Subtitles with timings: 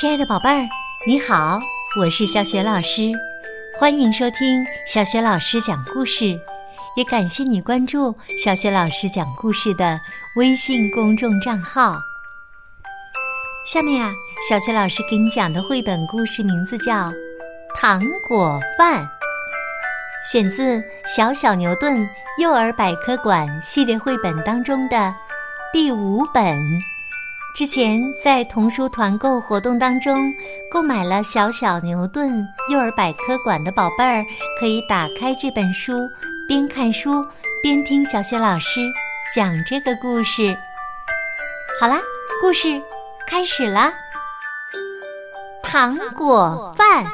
[0.00, 0.64] 亲爱的宝贝儿，
[1.08, 1.58] 你好，
[1.98, 3.10] 我是小雪老师，
[3.76, 6.38] 欢迎收听小雪老师讲故事，
[6.94, 10.00] 也感谢你关注小雪老师讲故事的
[10.36, 11.98] 微信公众账号。
[13.66, 14.12] 下面啊，
[14.48, 17.08] 小雪老师给你讲的绘本故事名字叫
[17.74, 19.02] 《糖果饭》，
[20.30, 20.78] 选自
[21.08, 22.08] 《小小牛顿
[22.40, 25.12] 幼儿百科馆》系列绘本当中的
[25.72, 26.56] 第五本。
[27.54, 30.32] 之前在童书团购活动当中
[30.70, 34.24] 购买了《小小牛顿幼儿百科馆》的宝贝儿，
[34.60, 35.92] 可以打开这本书，
[36.46, 37.24] 边看书
[37.60, 38.80] 边听小雪老师
[39.34, 40.56] 讲这个故事。
[41.80, 42.00] 好啦，
[42.40, 42.80] 故事
[43.26, 43.92] 开始啦！
[45.62, 47.04] 糖果饭。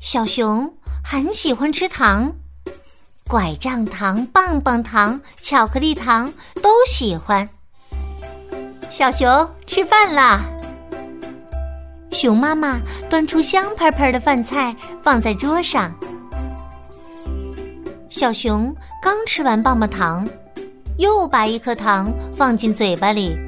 [0.00, 0.74] 小熊
[1.04, 2.32] 很喜欢吃糖，
[3.28, 7.48] 拐杖糖、棒棒糖、巧克力糖都喜欢。
[8.90, 10.40] 小熊吃饭啦！
[12.10, 12.76] 熊妈妈
[13.08, 15.94] 端出香喷喷的饭菜放在桌上。
[18.08, 20.28] 小熊刚吃完棒棒糖，
[20.98, 23.38] 又把一颗糖放进嘴巴里，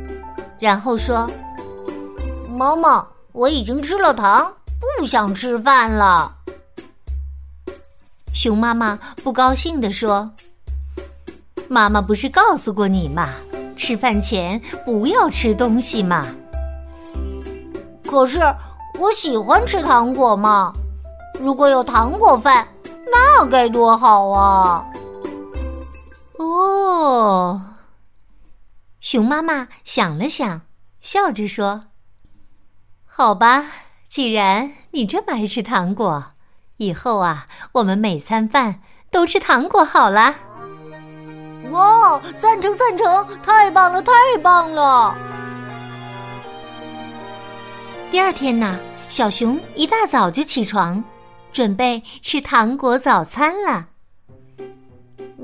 [0.61, 1.29] 然后说
[2.57, 4.55] ：“妈妈，我已经吃了糖，
[4.99, 6.37] 不想吃饭了。”
[8.33, 10.31] 熊妈妈不高兴地说
[11.69, 13.29] ：“妈妈不是告诉过你吗？”
[13.83, 16.25] 吃饭前不要吃东西嘛。
[18.07, 18.39] 可是
[18.97, 20.73] 我喜欢吃糖果嘛，
[21.41, 22.69] 如果有糖果饭，
[23.11, 24.87] 那该多好啊！
[26.39, 27.61] 哦，
[29.01, 30.61] 熊妈妈想了想，
[31.01, 31.87] 笑着说
[33.05, 33.67] ：“好吧，
[34.09, 36.27] 既然你这么爱吃糖果，
[36.77, 38.81] 以后啊，我们每餐饭
[39.11, 40.37] 都吃糖果好了。”
[41.71, 42.21] 哇！
[42.41, 45.15] 赞成赞成，太棒了太棒了！
[48.11, 51.03] 第二天呢，小熊一大早就起床，
[51.53, 53.87] 准备吃糖果早餐了。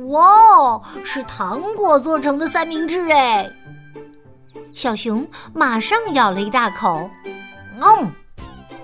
[0.09, 0.81] 哇！
[1.05, 3.49] 是糖果做成的三明治哎！
[4.75, 7.09] 小熊马上咬了一大口，
[7.81, 8.12] 嗯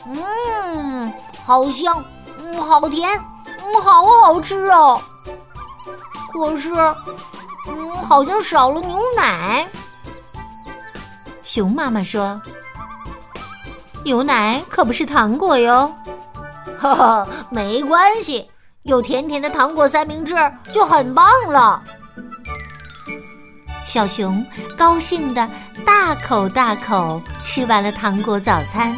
[0.07, 1.13] 嗯，
[1.45, 2.03] 好香，
[2.39, 5.01] 嗯，好甜，嗯，好好吃哦。
[6.35, 6.71] 可是。
[7.67, 9.67] 嗯，好像少了牛奶。
[11.45, 12.39] 熊妈妈说
[14.05, 15.91] ：“牛奶可不是糖果哟。”
[16.77, 18.47] 呵呵，没关系，
[18.83, 20.35] 有甜甜的糖果三明治
[20.71, 21.83] 就很棒了。
[23.87, 24.45] 小熊
[24.77, 25.49] 高兴的
[25.87, 28.95] 大口大口吃完了糖果早餐。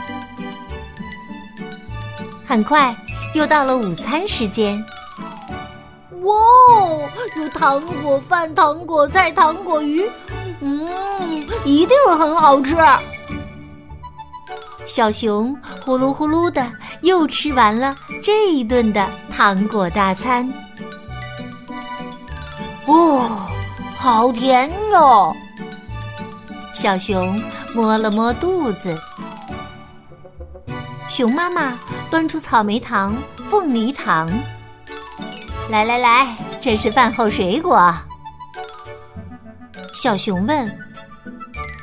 [2.45, 2.93] 很快
[3.35, 4.85] 又到了午餐时间。
[6.27, 7.09] 哇哦！
[7.37, 10.11] 有糖果饭、糖果菜、糖果鱼，
[10.61, 10.89] 嗯，
[11.65, 12.75] 一定很好吃。
[14.87, 16.65] 小熊呼噜呼噜的
[17.03, 20.53] 又吃完了这一顿的糖果大餐。
[22.87, 23.49] 哦，
[23.97, 25.33] 好甜哟！
[26.73, 27.41] 小熊
[27.73, 28.97] 摸了摸肚子。
[31.09, 31.79] 熊妈妈
[32.11, 33.17] 端出草莓糖、
[33.49, 34.29] 凤梨糖。
[35.69, 37.93] 来来来，这是饭后水果。
[39.93, 40.79] 小熊问：“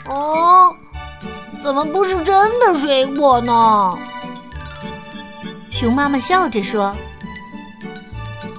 [0.08, 0.74] 哦，
[1.62, 3.98] 怎么不是真的水果呢？”
[5.70, 6.96] 熊妈妈笑着说：“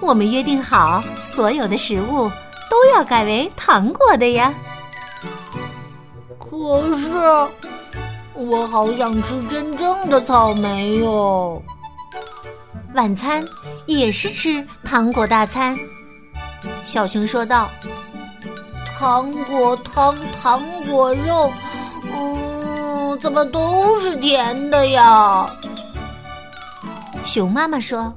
[0.02, 2.30] 我们约定好，所有的食物
[2.68, 4.52] 都要改为糖果的呀。”
[6.38, 7.08] 可是，
[8.34, 11.62] 我好想吃真正的草莓哟。
[12.94, 13.44] 晚餐
[13.86, 15.76] 也是吃糖果大餐，
[16.84, 17.68] 小熊说道
[18.96, 21.52] ：“糖果汤、糖果肉，
[22.16, 25.44] 嗯，怎么都是甜的呀？”
[27.26, 28.14] 熊妈妈说：“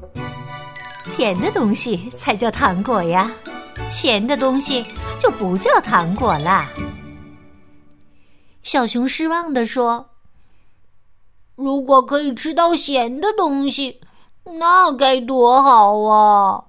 [1.18, 3.32] 甜的东西才叫糖果呀，
[3.90, 4.86] 咸的东西
[5.20, 6.70] 就不叫糖果啦。”
[8.62, 10.12] 小熊失望地说
[11.56, 14.02] ：“如果可以吃到咸的东西。”
[14.54, 16.64] 那该多好啊！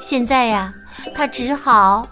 [0.00, 0.72] 现在呀，
[1.14, 2.06] 他只好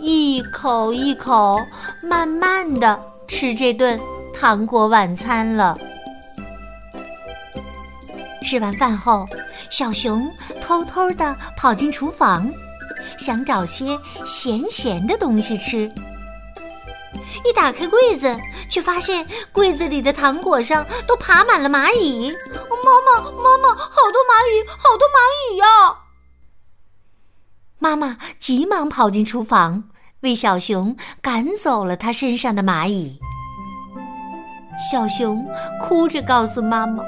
[0.00, 1.60] 一口一口
[2.02, 3.98] 慢慢的吃这顿
[4.34, 5.76] 糖果晚餐了。
[8.42, 9.26] 吃完饭后，
[9.70, 10.28] 小熊
[10.60, 12.50] 偷偷的跑进厨房，
[13.18, 15.90] 想找些咸咸的东西吃。
[17.44, 18.34] 一打开柜子，
[18.68, 22.34] 却发现柜子里的糖果上都爬满了蚂蚁。
[22.88, 25.18] 妈妈，妈妈，好多蚂蚁，好多蚂
[25.52, 25.64] 蚁呀！
[27.78, 29.84] 妈妈急忙跑进厨房，
[30.20, 33.18] 为小熊赶走了它身上的蚂蚁。
[34.90, 35.46] 小熊
[35.80, 37.02] 哭着告诉妈妈：“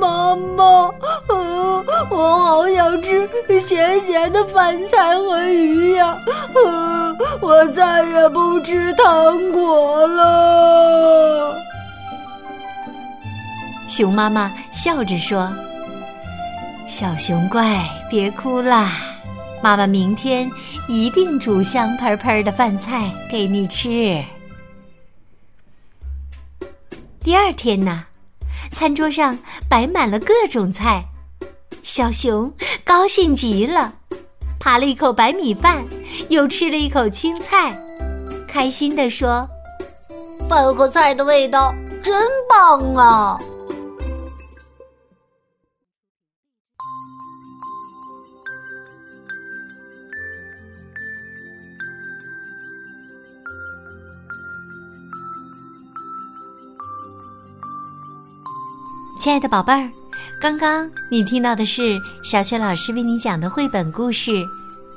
[0.00, 0.64] 妈妈，
[1.28, 3.28] 呃，我好想吃
[3.60, 6.16] 咸咸的饭菜和鱼呀！
[6.54, 10.57] 呃，我再也不吃糖果了。”
[13.98, 15.52] 熊妈妈笑着说
[16.86, 18.92] ：“小熊乖，别哭啦，
[19.60, 20.48] 妈妈明天
[20.86, 24.24] 一定煮香喷喷的饭菜给你吃。”
[27.18, 28.04] 第二天呢，
[28.70, 29.36] 餐桌上
[29.68, 31.04] 摆满了各种菜，
[31.82, 32.52] 小熊
[32.84, 33.92] 高兴极了，
[34.60, 35.84] 扒了一口白米饭，
[36.28, 37.76] 又吃了一口青菜，
[38.46, 39.44] 开心地说
[40.48, 43.36] ：“饭和菜的味道真棒啊！”
[59.28, 59.90] 亲爱的宝贝儿，
[60.40, 64.30] 刚刚你听到的是小雪老师为你讲的绘本故事《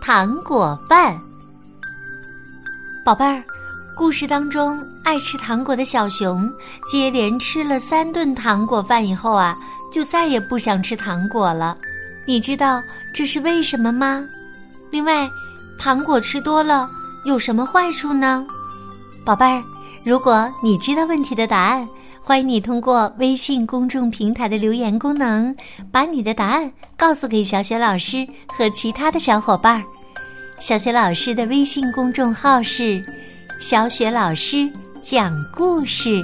[0.02, 1.14] 糖果饭》。
[3.04, 3.44] 宝贝儿，
[3.94, 6.50] 故事当中爱吃糖果的小熊，
[6.90, 9.54] 接连吃了三顿糖果饭以后啊，
[9.92, 11.78] 就再也不想吃糖果了。
[12.26, 12.82] 你知道
[13.14, 14.24] 这是为什么吗？
[14.92, 15.30] 另外，
[15.78, 16.90] 糖果吃多了
[17.26, 18.48] 有什么坏处呢？
[19.26, 19.62] 宝贝儿，
[20.06, 21.86] 如果你知道问题的答案。
[22.32, 25.54] 欢迎你通过微信公众平台的留言功能，
[25.92, 29.84] 把你的答案告诉给小雪老师和其他的小伙伴儿。
[30.58, 33.04] 小雪老师的微信公众号是
[33.60, 34.66] “小雪老师
[35.02, 36.24] 讲故事”，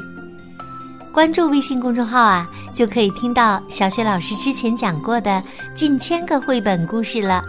[1.11, 5.43] 关注微信公众号啊，就可以听到小雪老师之前讲过的
[5.75, 7.43] 近千个绘本故事了，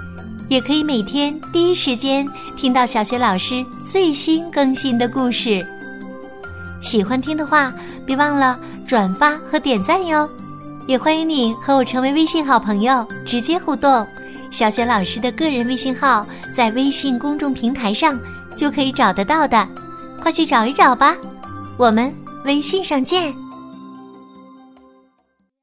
[0.49, 2.27] 也可以每天第一时间
[2.57, 5.65] 听到小雪老师最新更新的故事。
[6.81, 7.73] 喜欢听的话，
[8.07, 10.29] 别忘了转发和点赞哟！
[10.87, 14.07] 也欢迎你和我成为微信好朋友，直接互动。
[14.51, 18.19] 小雪老师的个人微信号在微信公众平台上
[18.57, 19.69] 就可以找得到的，
[20.23, 21.15] 快去找一找吧！
[21.77, 22.13] 我们
[22.45, 23.35] 微信上见。